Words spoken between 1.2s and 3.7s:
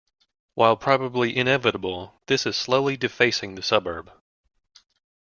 inevitable, this is slowly defacing the